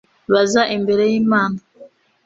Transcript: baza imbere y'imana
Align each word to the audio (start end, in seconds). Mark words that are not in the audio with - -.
baza 0.33 0.61
imbere 0.75 1.03
y'imana 1.11 1.59